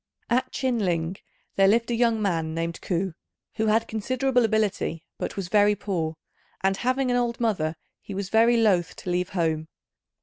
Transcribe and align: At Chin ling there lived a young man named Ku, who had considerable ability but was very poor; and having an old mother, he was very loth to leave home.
At 0.31 0.51
Chin 0.51 0.79
ling 0.79 1.17
there 1.57 1.67
lived 1.67 1.91
a 1.91 1.95
young 1.95 2.19
man 2.19 2.55
named 2.55 2.81
Ku, 2.81 3.13
who 3.57 3.67
had 3.67 3.87
considerable 3.87 4.43
ability 4.43 5.05
but 5.19 5.35
was 5.35 5.47
very 5.47 5.75
poor; 5.75 6.15
and 6.61 6.75
having 6.77 7.11
an 7.11 7.17
old 7.17 7.39
mother, 7.39 7.75
he 8.01 8.15
was 8.15 8.29
very 8.29 8.57
loth 8.57 8.95
to 8.95 9.11
leave 9.11 9.29
home. 9.29 9.67